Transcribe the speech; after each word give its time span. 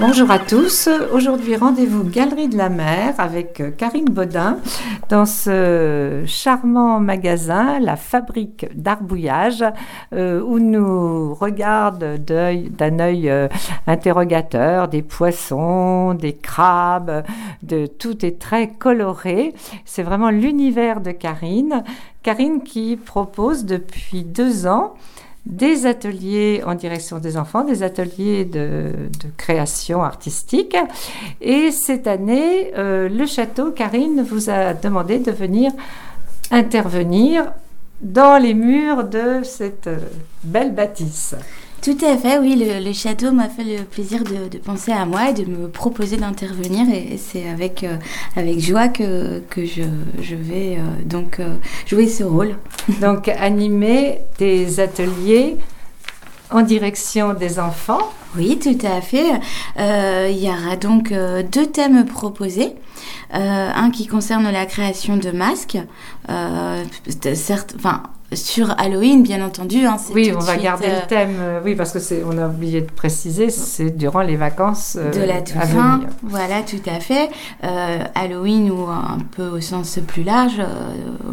Bonjour 0.00 0.30
à 0.30 0.38
tous. 0.38 0.88
Aujourd'hui, 1.12 1.56
rendez-vous 1.56 2.04
Galerie 2.04 2.46
de 2.46 2.56
la 2.56 2.68
Mer 2.68 3.14
avec 3.18 3.58
euh, 3.60 3.72
Karine 3.72 4.04
Baudin 4.04 4.58
dans 5.08 5.26
ce 5.26 6.22
charmant 6.24 7.00
magasin, 7.00 7.80
la 7.80 7.96
Fabrique 7.96 8.66
d'Arbouillage, 8.76 9.64
euh, 10.14 10.40
où 10.40 10.60
nous 10.60 11.34
regarde 11.34 12.24
d'un 12.24 12.98
œil 13.00 13.28
euh, 13.28 13.48
interrogateur 13.88 14.86
des 14.86 15.02
poissons, 15.02 16.14
des 16.14 16.34
crabes, 16.34 17.24
de 17.64 17.86
tout 17.86 18.24
est 18.24 18.38
très 18.38 18.68
coloré. 18.68 19.52
C'est 19.84 20.04
vraiment 20.04 20.30
l'univers 20.30 21.00
de 21.00 21.10
Karine. 21.10 21.82
Karine 22.22 22.62
qui 22.62 22.96
propose 22.96 23.64
depuis 23.64 24.22
deux 24.22 24.68
ans 24.68 24.94
des 25.46 25.86
ateliers 25.86 26.62
en 26.66 26.74
direction 26.74 27.18
des 27.18 27.36
enfants, 27.36 27.64
des 27.64 27.82
ateliers 27.82 28.44
de, 28.44 28.92
création 29.36 30.02
artistique. 30.02 30.76
Et 31.40 31.70
cette 31.70 32.06
année, 32.06 32.72
euh, 32.76 33.08
le 33.08 33.26
château, 33.26 33.70
Karine 33.70 34.22
vous 34.22 34.50
a 34.50 34.74
demandé 34.74 35.18
de 35.18 35.30
venir 35.30 35.72
intervenir 36.50 37.52
dans 38.00 38.40
les 38.40 38.54
murs 38.54 39.04
de 39.04 39.40
cette 39.42 39.86
euh, 39.86 39.98
belle 40.44 40.74
bâtisse. 40.74 41.34
Tout 41.82 41.96
à 42.04 42.16
fait, 42.16 42.38
oui. 42.38 42.56
Le, 42.56 42.92
château 42.92 43.30
m'a 43.30 43.48
fait 43.48 43.62
le 43.62 43.84
plaisir 43.84 44.24
de, 44.24 44.58
penser 44.58 44.92
à 44.92 45.06
moi 45.06 45.30
et 45.30 45.32
de 45.32 45.44
me 45.44 45.68
proposer 45.68 46.16
d'intervenir. 46.16 46.86
Et, 46.92 47.16
c'est 47.18 47.48
avec, 47.48 47.84
euh, 47.84 47.96
avec 48.36 48.58
joie 48.60 48.88
que, 48.88 49.40
que 49.48 49.64
je, 49.64 49.82
je 50.20 50.34
vais 50.34 50.76
euh, 50.76 51.04
donc 51.04 51.38
euh, 51.38 51.56
jouer 51.86 52.08
ce 52.08 52.24
rôle. 52.24 52.56
Donc 53.00 53.28
animer 53.28 54.20
des 54.38 54.80
ateliers 54.80 55.56
en 56.50 56.62
direction 56.62 57.34
des 57.34 57.60
enfants. 57.60 58.10
Oui, 58.36 58.58
tout 58.58 58.78
à 58.86 59.00
fait. 59.00 59.28
il 59.76 60.38
y 60.38 60.48
aura 60.48 60.76
donc 60.76 61.12
deux 61.52 61.66
thèmes 61.66 62.06
proposés. 62.06 62.74
un 63.30 63.90
qui 63.90 64.06
concerne 64.06 64.50
la 64.50 64.64
création 64.66 65.16
de 65.16 65.30
masques. 65.30 65.78
certes, 67.34 67.74
enfin, 67.76 68.02
sur 68.34 68.74
Halloween, 68.78 69.22
bien 69.22 69.44
entendu. 69.44 69.86
Hein, 69.86 69.96
oui, 70.14 70.32
on 70.36 70.40
va 70.40 70.56
garder 70.58 70.86
le 70.86 70.92
euh, 70.92 71.06
thème. 71.08 71.36
Euh, 71.40 71.60
oui, 71.64 71.74
parce 71.74 71.92
que 71.92 71.98
c'est, 71.98 72.22
on 72.24 72.36
a 72.36 72.46
oublié 72.46 72.82
de 72.82 72.90
préciser, 72.90 73.48
c'est 73.48 73.90
durant 73.90 74.20
les 74.20 74.36
vacances 74.36 74.98
euh, 75.00 75.10
de 75.10 75.26
la 75.26 75.40
Toussaint. 75.40 76.00
Voilà, 76.22 76.62
tout 76.62 76.82
à 76.86 77.00
fait. 77.00 77.30
Halloween 78.14 78.70
ou 78.70 78.86
un 78.86 79.18
peu 79.34 79.48
au 79.48 79.60
sens 79.60 79.98
plus 80.06 80.22
large, 80.22 80.60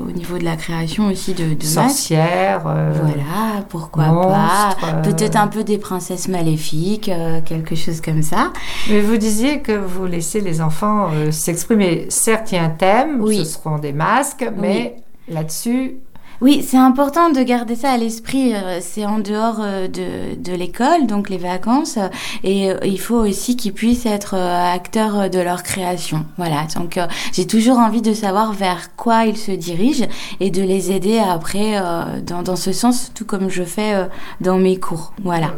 au 0.07 0.11
niveau 0.11 0.37
de 0.37 0.45
la 0.45 0.55
création 0.55 1.07
aussi 1.07 1.33
de, 1.33 1.53
de 1.53 1.63
sorcières. 1.63 2.61
voilà, 2.61 3.63
pourquoi 3.69 4.05
pas. 4.05 5.01
Peut-être 5.03 5.35
un 5.35 5.47
peu 5.47 5.63
des 5.63 5.77
princesses 5.77 6.27
maléfiques, 6.27 7.11
quelque 7.45 7.75
chose 7.75 7.99
comme 7.99 8.23
ça. 8.23 8.53
Mais 8.89 9.01
vous 9.01 9.17
disiez 9.17 9.59
que 9.59 9.73
vous 9.73 10.05
laissez 10.05 10.39
les 10.39 10.61
enfants 10.61 11.09
s'exprimer. 11.31 12.07
Certes, 12.09 12.51
il 12.51 12.55
y 12.55 12.57
a 12.57 12.63
un 12.63 12.69
thème, 12.69 13.21
oui. 13.21 13.39
ce 13.39 13.45
seront 13.45 13.79
des 13.79 13.93
masques, 13.93 14.49
mais 14.57 14.95
là-dessus, 15.27 15.97
oui, 16.41 16.65
c'est 16.67 16.77
important 16.77 17.29
de 17.29 17.41
garder 17.41 17.75
ça 17.75 17.91
à 17.91 17.97
l'esprit. 17.97 18.53
Euh, 18.53 18.79
c'est 18.81 19.05
en 19.05 19.19
dehors 19.19 19.57
euh, 19.59 19.87
de, 19.87 20.35
de 20.37 20.53
l'école, 20.53 21.07
donc 21.07 21.29
les 21.29 21.37
vacances, 21.37 21.97
et 22.43 22.71
euh, 22.71 22.77
il 22.83 22.99
faut 22.99 23.15
aussi 23.25 23.55
qu'ils 23.55 23.73
puissent 23.73 24.05
être 24.05 24.35
acteurs 24.35 25.29
de 25.29 25.39
leur 25.39 25.63
création. 25.63 26.25
Voilà, 26.37 26.67
donc 26.75 26.99
j'ai 27.33 27.47
toujours 27.47 27.77
envie 27.77 28.01
de 28.01 28.13
savoir 28.13 28.53
vers 28.53 28.95
quoi 28.95 29.25
ils 29.25 29.37
se 29.37 29.51
dirigent 29.51 30.05
et 30.39 30.49
de 30.49 30.61
les 30.61 30.91
aider 30.91 31.19
après 31.19 31.81
dans, 32.25 32.41
dans 32.41 32.55
ce 32.55 32.71
sens, 32.71 33.11
tout 33.13 33.25
comme 33.25 33.49
je 33.49 33.63
fais 33.63 34.07
dans 34.41 34.57
mes 34.57 34.79
cours. 34.79 35.13
Voilà, 35.23 35.51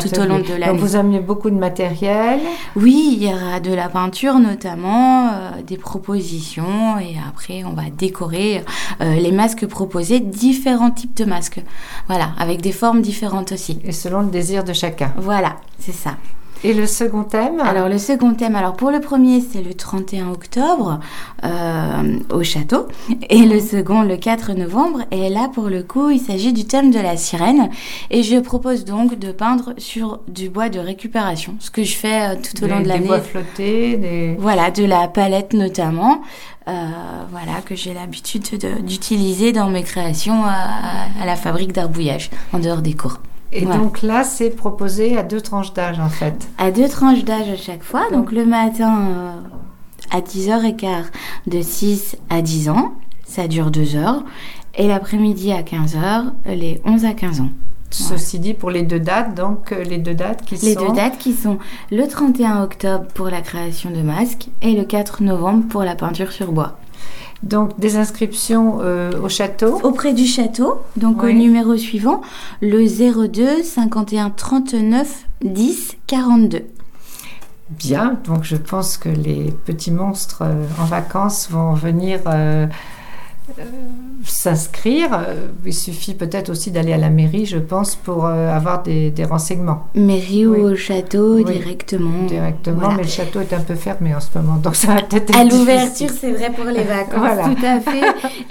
tout 0.00 0.18
au 0.18 0.24
long 0.24 0.38
de 0.38 0.54
l'année. 0.54 0.72
Donc 0.72 0.80
vous 0.80 0.96
amenez 0.96 1.20
beaucoup 1.20 1.50
de 1.50 1.56
matériel 1.56 2.40
Oui, 2.76 3.16
il 3.16 3.24
y 3.24 3.32
aura 3.32 3.60
de 3.60 3.72
la 3.72 3.88
peinture 3.88 4.38
notamment, 4.38 5.30
des 5.66 5.76
propositions, 5.76 6.98
et 6.98 7.16
après 7.28 7.64
on 7.64 7.72
va 7.72 7.90
décorer 7.90 8.64
les 9.00 9.32
masques 9.32 9.66
proposés 9.66 9.89
proposer 9.90 10.20
différents 10.20 10.92
types 10.92 11.16
de 11.16 11.24
masques. 11.24 11.60
Voilà, 12.06 12.30
avec 12.38 12.60
des 12.60 12.70
formes 12.70 13.02
différentes 13.02 13.50
aussi. 13.50 13.80
Et 13.84 13.90
selon 13.90 14.20
le 14.20 14.30
désir 14.30 14.62
de 14.62 14.72
chacun. 14.72 15.12
Voilà, 15.16 15.56
c'est 15.80 15.92
ça. 15.92 16.12
Et 16.62 16.74
le 16.74 16.86
second 16.86 17.24
thème? 17.24 17.58
Alors 17.60 17.88
le 17.88 17.96
second 17.96 18.34
thème, 18.34 18.54
alors 18.54 18.74
pour 18.74 18.90
le 18.90 19.00
premier 19.00 19.40
c'est 19.40 19.62
le 19.62 19.72
31 19.72 20.28
octobre 20.28 21.00
euh, 21.42 22.18
au 22.30 22.42
château 22.42 22.86
et 23.30 23.46
le 23.46 23.58
second 23.60 24.02
le 24.02 24.18
4 24.18 24.52
novembre 24.52 25.00
et 25.10 25.30
là 25.30 25.48
pour 25.54 25.70
le 25.70 25.82
coup 25.82 26.10
il 26.10 26.20
s'agit 26.20 26.52
du 26.52 26.66
thème 26.66 26.90
de 26.90 26.98
la 26.98 27.16
sirène 27.16 27.70
et 28.10 28.22
je 28.22 28.36
propose 28.36 28.84
donc 28.84 29.18
de 29.18 29.32
peindre 29.32 29.72
sur 29.78 30.20
du 30.28 30.50
bois 30.50 30.68
de 30.68 30.78
récupération, 30.78 31.54
ce 31.60 31.70
que 31.70 31.82
je 31.82 31.96
fais 31.96 32.28
euh, 32.28 32.34
tout 32.34 32.62
au 32.62 32.66
long 32.66 32.80
de 32.80 32.88
l'année. 32.88 33.00
Des 33.00 33.08
bois 33.08 33.20
flottés, 33.20 33.96
des... 33.96 34.36
Voilà, 34.38 34.70
de 34.70 34.84
la 34.84 35.08
palette 35.08 35.54
notamment. 35.54 36.20
Euh, 36.68 36.72
voilà, 37.30 37.62
que 37.64 37.74
j'ai 37.74 37.94
l'habitude 37.94 38.84
d'utiliser 38.84 39.52
dans 39.52 39.70
mes 39.70 39.82
créations 39.82 40.44
à, 40.44 41.08
à 41.20 41.26
la 41.26 41.36
fabrique 41.36 41.72
d'arbouillage, 41.72 42.30
en 42.52 42.58
dehors 42.58 42.82
des 42.82 42.94
cours. 42.94 43.18
Et 43.52 43.64
donc 43.64 44.02
là, 44.02 44.22
c'est 44.22 44.50
proposé 44.50 45.16
à 45.16 45.22
deux 45.22 45.40
tranches 45.40 45.72
d'âge 45.72 45.98
en 45.98 46.08
fait. 46.08 46.48
À 46.58 46.70
deux 46.70 46.88
tranches 46.88 47.24
d'âge 47.24 47.48
à 47.48 47.56
chaque 47.56 47.82
fois. 47.82 48.08
Donc, 48.12 48.30
le 48.30 48.46
matin 48.46 49.06
euh, 49.08 49.32
à 50.12 50.20
10h15 50.20 51.06
de 51.48 51.60
6 51.62 52.16
à 52.28 52.42
10 52.42 52.68
ans, 52.70 52.92
ça 53.24 53.48
dure 53.48 53.70
deux 53.70 53.96
heures. 53.96 54.22
Et 54.76 54.86
l'après-midi 54.86 55.50
à 55.52 55.62
15h, 55.62 56.30
les 56.46 56.80
11 56.84 57.04
à 57.04 57.12
15 57.12 57.40
ans. 57.40 57.50
Ceci 57.90 58.38
dit 58.38 58.54
pour 58.54 58.70
les 58.70 58.82
deux 58.82 59.00
dates, 59.00 59.34
donc 59.34 59.72
euh, 59.72 59.82
les 59.82 59.98
deux 59.98 60.14
dates 60.14 60.44
qui 60.44 60.56
sont... 60.56 60.66
Les 60.66 60.76
deux 60.76 60.92
dates 60.92 61.18
qui 61.18 61.32
sont 61.32 61.58
le 61.90 62.06
31 62.06 62.62
octobre 62.62 63.06
pour 63.14 63.28
la 63.28 63.40
création 63.40 63.90
de 63.90 64.00
masques 64.00 64.48
et 64.62 64.72
le 64.72 64.84
4 64.84 65.22
novembre 65.22 65.64
pour 65.68 65.82
la 65.82 65.96
peinture 65.96 66.30
sur 66.30 66.52
bois. 66.52 66.78
Donc 67.42 67.78
des 67.80 67.96
inscriptions 67.96 68.78
euh, 68.82 69.12
au 69.22 69.28
château 69.28 69.80
Auprès 69.82 70.12
du 70.12 70.26
château, 70.26 70.82
donc 70.96 71.22
au 71.22 71.30
numéro 71.30 71.76
suivant, 71.76 72.20
le 72.60 72.86
02 72.86 73.62
51 73.62 74.30
39 74.30 75.24
10 75.42 75.96
42. 76.06 76.66
Bien, 77.70 78.18
donc 78.24 78.42
je 78.42 78.56
pense 78.56 78.96
que 78.96 79.08
les 79.08 79.52
petits 79.64 79.92
monstres 79.92 80.42
euh, 80.42 80.64
en 80.80 80.84
vacances 80.84 81.48
vont 81.50 81.72
venir 81.72 82.20
euh, 82.26 82.66
s'inscrire. 84.24 85.12
Euh, 85.12 85.48
il 85.64 85.74
suffit 85.74 86.14
peut-être 86.14 86.50
aussi 86.50 86.70
d'aller 86.70 86.92
à 86.92 86.98
la 86.98 87.10
mairie, 87.10 87.46
je 87.46 87.58
pense, 87.58 87.96
pour 87.96 88.26
euh, 88.26 88.54
avoir 88.54 88.82
des, 88.82 89.12
renseignements. 89.28 89.86
Mairie 89.94 90.46
ou 90.46 90.54
au 90.54 90.76
château 90.76 91.42
directement. 91.42 92.26
Directement, 92.26 92.92
mais 92.92 93.02
le 93.02 93.08
château 93.08 93.40
est 93.40 93.52
un 93.52 93.60
peu 93.60 93.74
fermé 93.74 94.14
en 94.14 94.20
ce 94.20 94.28
moment, 94.36 94.56
donc 94.56 94.76
ça 94.76 94.94
va 94.94 95.02
peut-être 95.02 95.30
être 95.30 95.38
À 95.38 95.44
l'ouverture, 95.44 96.08
c'est 96.10 96.32
vrai 96.32 96.50
pour 96.50 96.64
les 96.64 96.82
vacances, 96.82 97.56
tout 97.56 97.66
à 97.66 97.80
fait. 97.80 98.00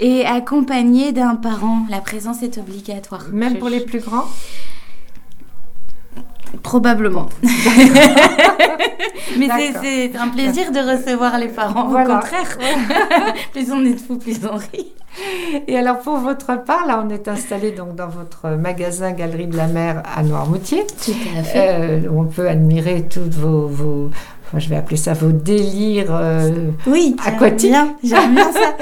Et 0.00 0.24
accompagné 0.24 1.12
d'un 1.12 1.34
parent, 1.34 1.86
la 1.90 2.00
présence 2.00 2.42
est 2.42 2.58
obligatoire. 2.58 3.26
Même 3.32 3.58
pour 3.58 3.68
les 3.68 3.80
plus 3.80 4.00
grands? 4.00 4.26
Probablement. 6.70 7.28
Mais 9.36 9.48
c'est 9.82 10.16
un 10.16 10.28
plaisir 10.28 10.70
de 10.70 10.78
recevoir 10.78 11.36
les 11.36 11.48
parents, 11.48 11.88
au 11.88 11.96
contraire. 11.96 12.56
plus 13.52 13.72
on 13.72 13.84
est 13.84 13.94
de 13.94 13.98
fous, 13.98 14.18
plus 14.18 14.38
on 14.48 14.54
rit. 14.56 14.92
Et 15.66 15.76
alors 15.76 15.98
pour 15.98 16.18
votre 16.18 16.62
part, 16.62 16.86
là 16.86 17.04
on 17.04 17.10
est 17.10 17.26
installé 17.26 17.72
donc 17.72 17.96
dans 17.96 18.06
votre 18.06 18.56
magasin 18.56 19.10
Galerie 19.10 19.48
de 19.48 19.56
la 19.56 19.66
Mer 19.66 20.04
à 20.16 20.22
Noirmoutier. 20.22 20.86
Tout 21.04 21.10
à 21.36 21.42
fait. 21.42 21.70
Euh, 21.70 22.02
on 22.08 22.26
peut 22.26 22.48
admirer 22.48 23.08
toutes 23.08 23.34
vos, 23.34 23.66
vos, 23.66 24.10
je 24.58 24.68
vais 24.68 24.76
appeler 24.76 24.96
ça 24.96 25.14
vos 25.14 25.30
délires 25.30 26.08
euh, 26.10 26.70
oui, 26.86 27.16
aquatiques. 27.24 27.74
J'aime 28.02 28.34
bien, 28.34 28.52
ça. 28.52 28.74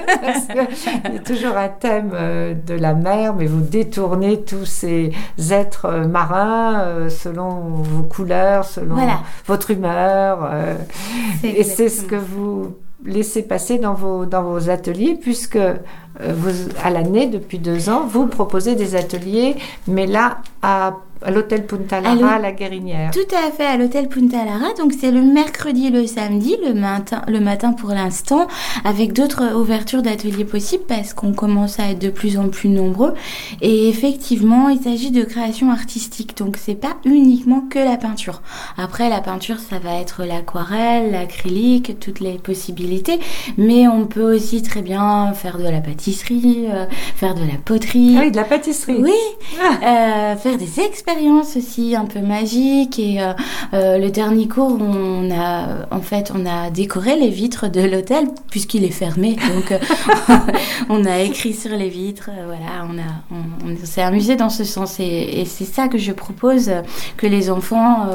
Il 1.04 1.14
y 1.14 1.16
a 1.16 1.20
toujours 1.20 1.56
un 1.56 1.68
thème 1.68 2.12
euh, 2.14 2.54
de 2.54 2.74
la 2.74 2.94
mer, 2.94 3.34
mais 3.34 3.46
vous 3.46 3.60
détournez 3.60 4.40
tous 4.40 4.64
ces 4.64 5.12
êtres 5.50 5.86
euh, 5.86 6.06
marins 6.06 7.08
selon 7.10 7.60
vos 7.82 8.02
couleurs, 8.02 8.64
selon 8.64 8.96
votre 9.46 9.70
humeur. 9.70 10.50
et 11.42 11.64
c'est 11.64 11.88
ce 11.88 12.02
que 12.02 12.16
vous 12.16 12.74
laissez 13.04 13.42
passer 13.42 13.78
dans 13.78 13.94
vos, 13.94 14.26
dans 14.26 14.42
vos 14.42 14.70
ateliers, 14.70 15.18
puisque 15.20 15.58
vous, 16.18 16.50
à 16.82 16.90
l'année, 16.90 17.26
depuis 17.26 17.58
deux 17.58 17.88
ans, 17.88 18.06
vous 18.08 18.26
proposez 18.26 18.74
des 18.74 18.96
ateliers, 18.96 19.56
mais 19.86 20.06
là, 20.06 20.38
à 20.62 20.94
à 21.22 21.30
l'hôtel 21.30 21.66
Punta 21.66 22.00
Lara, 22.00 22.34
à, 22.34 22.38
la 22.38 22.52
Guérinière. 22.52 23.10
Tout 23.10 23.34
à 23.34 23.50
fait, 23.50 23.66
à 23.66 23.76
l'hôtel 23.76 24.08
Punta 24.08 24.44
Lara. 24.44 24.72
Donc 24.78 24.92
c'est 24.98 25.10
le 25.10 25.22
mercredi 25.22 25.88
et 25.88 25.90
le 25.90 26.06
samedi, 26.06 26.56
le 26.64 26.74
matin, 26.74 27.22
le 27.28 27.40
matin 27.40 27.72
pour 27.72 27.90
l'instant, 27.90 28.46
avec 28.84 29.12
d'autres 29.12 29.54
ouvertures 29.54 30.02
d'ateliers 30.02 30.44
possibles 30.44 30.84
parce 30.86 31.12
qu'on 31.14 31.32
commence 31.32 31.78
à 31.80 31.90
être 31.90 31.98
de 31.98 32.10
plus 32.10 32.38
en 32.38 32.48
plus 32.48 32.68
nombreux. 32.68 33.14
Et 33.60 33.88
effectivement, 33.88 34.68
il 34.68 34.80
s'agit 34.80 35.10
de 35.10 35.24
création 35.24 35.70
artistique. 35.70 36.36
Donc 36.36 36.56
c'est 36.56 36.74
pas 36.74 36.96
uniquement 37.04 37.62
que 37.68 37.78
la 37.78 37.96
peinture. 37.96 38.42
Après, 38.76 39.08
la 39.08 39.20
peinture, 39.20 39.58
ça 39.58 39.78
va 39.78 40.00
être 40.00 40.24
l'aquarelle, 40.24 41.12
l'acrylique, 41.12 41.98
toutes 42.00 42.20
les 42.20 42.38
possibilités. 42.38 43.18
Mais 43.56 43.88
on 43.88 44.06
peut 44.06 44.34
aussi 44.34 44.62
très 44.62 44.82
bien 44.82 45.32
faire 45.32 45.58
de 45.58 45.64
la 45.64 45.80
pâtisserie 45.80 45.98
pâtisserie, 45.98 46.66
faire 47.16 47.34
de 47.34 47.40
la 47.40 47.58
poterie. 47.64 48.14
Ah 48.16 48.20
oui, 48.22 48.30
de 48.30 48.36
la 48.36 48.44
pâtisserie. 48.44 48.98
Oui, 49.00 49.12
ah. 49.60 50.36
faire 50.36 50.56
des 50.56 50.80
expériences 50.80 51.07
aussi 51.56 51.96
un 51.96 52.04
peu 52.04 52.20
magiques. 52.20 52.98
Et 52.98 53.18
le 53.72 54.08
dernier 54.08 54.48
cours, 54.48 54.78
on 54.80 55.30
a 55.30 55.86
en 55.90 56.00
fait 56.00 56.32
on 56.34 56.46
a 56.46 56.70
décoré 56.70 57.16
les 57.16 57.30
vitres 57.30 57.68
de 57.68 57.80
l'hôtel 57.80 58.26
puisqu'il 58.50 58.84
est 58.84 58.90
fermé. 58.90 59.36
Donc 59.54 59.78
on 60.88 61.04
a 61.04 61.20
écrit 61.20 61.54
sur 61.54 61.70
les 61.70 61.88
vitres. 61.88 62.30
voilà, 62.46 62.86
on 62.90 62.98
a 62.98 63.36
on, 63.64 63.86
s'est 63.86 64.02
amusé 64.02 64.36
dans 64.36 64.50
ce 64.50 64.64
sens 64.64 64.98
et, 65.00 65.40
et 65.40 65.44
c'est 65.44 65.64
ça 65.64 65.88
que 65.88 65.98
je 65.98 66.12
propose 66.12 66.70
que 67.16 67.26
les 67.26 67.50
enfants 67.50 68.06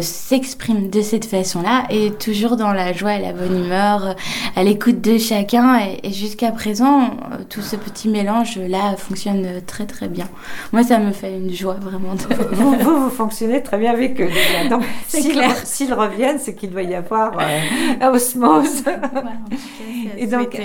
s'expriment 0.00 0.90
de 0.90 1.02
cette 1.02 1.24
façon-là 1.24 1.84
et 1.90 2.10
toujours 2.12 2.56
dans 2.56 2.72
la 2.72 2.92
joie 2.92 3.14
et 3.14 3.20
la 3.20 3.32
bonne 3.32 3.64
humeur, 3.64 4.14
à 4.56 4.62
l'écoute 4.62 5.00
de 5.00 5.18
chacun. 5.18 5.78
Et, 6.02 6.12
jusqu'à 6.12 6.52
présent, 6.52 7.04
euh, 7.04 7.36
tout 7.48 7.62
ce 7.62 7.76
petit 7.76 8.08
mélange-là 8.08 8.96
fonctionne 8.96 9.46
très 9.66 9.86
très 9.86 10.08
bien. 10.08 10.28
Moi, 10.72 10.82
ça 10.82 10.98
me 10.98 11.12
fait 11.12 11.36
une 11.36 11.52
joie 11.52 11.78
vraiment. 11.80 12.14
Vous, 12.52 12.74
vous, 12.74 13.10
fonctionnez 13.10 13.62
très 13.62 13.78
bien 13.78 13.92
avec 13.92 14.20
eux. 14.20 14.28
Donc, 14.68 14.82
s'ils 15.08 15.94
reviennent, 15.94 16.38
c'est 16.38 16.54
qu'il 16.54 16.70
doit 16.70 16.82
y 16.82 16.94
avoir 16.94 17.32
euh, 17.38 18.10
osmose. 18.12 18.82
et 20.16 20.26
donc, 20.26 20.60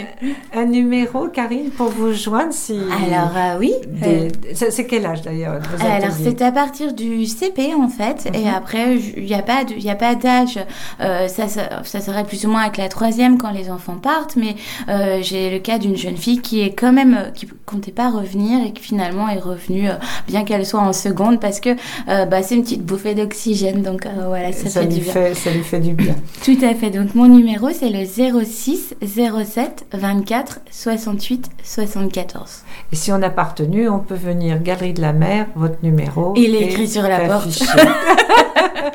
un 0.54 0.66
numéro, 0.66 1.28
Karine, 1.28 1.70
pour 1.70 1.90
vous 1.90 2.14
joindre 2.14 2.54
si. 2.54 2.74
Alors, 2.74 3.32
euh, 3.36 3.60
oui. 3.60 3.74
C'est 4.54 4.88
quel 4.88 5.06
âge 5.06 5.22
d'ailleurs 5.22 5.62
Alors, 5.80 6.12
c'est 6.12 6.42
à 6.42 6.52
partir 6.52 6.94
du 6.94 7.26
CP 7.26 7.74
en 7.76 7.88
fait. 7.88 8.28
Et 8.34 8.46
mhm. 8.46 8.54
après, 8.56 8.98
il 8.98 9.26
n'y 9.26 9.34
a 9.34 9.96
pas 9.96 10.16
d'âge. 10.16 10.60
Euh, 11.02 11.28
ça, 11.28 11.48
ça, 11.48 12.02
serait 12.02 12.24
plus 12.24 12.46
ou 12.46 12.50
moins 12.50 12.62
avec 12.62 12.78
la 12.78 12.90
troisième 12.90 13.38
quand 13.38 13.52
les 13.52 13.70
enfants 13.70 13.98
partent, 13.98 14.36
mais 14.36 14.56
euh, 14.90 15.20
j'ai 15.22 15.52
le 15.52 15.60
cas 15.60 15.78
d'une 15.78 15.96
jeune 15.96 16.18
fille 16.18 16.42
qui 16.42 16.62
est 16.62 16.74
quand 16.74 16.92
même, 16.92 17.16
euh, 17.16 17.30
qui 17.32 17.48
comptait 17.66 17.92
pas 17.92 18.10
revenir 18.10 18.66
et 18.66 18.74
qui 18.74 18.84
finalement 18.84 19.28
est 19.30 19.40
revenue, 19.40 19.90
bien 20.28 20.44
qu'elle 20.44 20.66
soit 20.66 20.82
en 20.82 20.94
seconde, 20.94 21.40
parce 21.46 21.60
que 21.60 21.70
bah, 22.26 22.42
c'est 22.42 22.56
une 22.56 22.64
petite 22.64 22.84
bouffée 22.84 23.14
d'oxygène, 23.14 23.84
donc 23.84 24.08
voilà, 24.28 24.52
ça, 24.52 24.68
ça 24.70 24.82
fait 24.82 24.88
du 24.88 25.02
bien. 25.02 25.14
ça 25.36 25.52
lui 25.52 25.64
fait 25.64 25.80
du 25.80 25.94
bien. 25.94 26.16
Tout 26.44 26.58
à 26.64 26.74
fait. 26.74 26.90
Donc 26.90 27.14
mon 27.14 27.28
numéro 27.28 27.70
c'est 27.72 27.90
le 27.90 28.06
06 28.06 28.96
07 29.04 29.86
24 29.94 30.62
68 30.72 31.50
74. 31.64 32.64
Et 32.92 32.96
si 32.96 33.12
on 33.12 33.18
n'a 33.18 33.30
pas 33.30 33.44
retenu, 33.44 33.90
on 33.90 34.00
peut 34.00 34.16
venir 34.16 34.62
Galerie 34.62 34.94
de 34.94 35.02
la 35.02 35.14
Mer, 35.14 35.48
votre 35.56 35.78
numéro. 35.84 36.34
Il 36.36 36.56
est 36.56 36.64
écrit 36.64 36.88
sur 36.88 37.04
la 37.04 37.20
porte. 37.22 37.48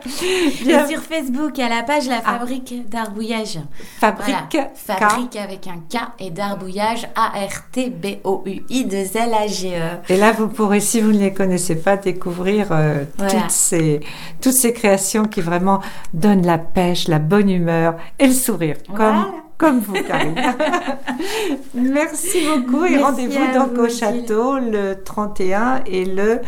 Et 0.66 0.88
sur 0.88 1.02
Facebook, 1.02 1.58
à 1.58 1.68
la 1.68 1.82
page 1.82 2.08
La 2.08 2.20
ah. 2.24 2.38
Fabrique 2.38 2.88
d'Arbouillage. 2.88 3.58
Fabrique. 3.98 4.58
Fabrique 4.74 5.36
avec 5.36 5.66
un 5.66 5.78
K 5.88 6.00
et 6.18 6.30
d'Arbouillage 6.30 7.08
A-R-T-B-O-U-I 7.14 8.84
de 8.84 8.96
L-A-G-E. 8.96 10.12
Et 10.12 10.16
là, 10.16 10.32
vous 10.32 10.48
pourrez, 10.48 10.80
si 10.80 11.00
vous 11.00 11.12
ne 11.12 11.18
les 11.18 11.32
connaissez 11.32 11.76
pas, 11.76 11.96
découvrir 11.96 12.68
euh, 12.70 13.04
toutes, 13.18 13.50
ces, 13.50 14.00
toutes 14.40 14.54
ces 14.54 14.72
créations 14.72 15.24
qui 15.24 15.40
vraiment 15.40 15.80
donnent 16.14 16.46
la 16.46 16.58
pêche, 16.58 17.08
la 17.08 17.18
bonne 17.18 17.50
humeur 17.50 17.96
et 18.18 18.26
le 18.26 18.34
sourire. 18.34 18.76
Comme 18.94 19.26
comme 19.60 19.80
vous, 19.80 19.92
Karine. 19.92 20.34
Merci 21.74 22.46
beaucoup 22.46 22.86
et 22.86 22.96
rendez-vous 22.96 23.52
donc 23.52 23.76
au 23.78 23.90
château 23.90 24.58
le 24.58 24.94
31 25.04 25.82
et 25.84 26.06
le, 26.06 26.40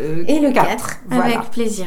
euh, 0.00 0.24
et 0.26 0.40
le 0.40 0.50
4. 0.50 0.98
avec 1.12 1.42
plaisir. 1.52 1.86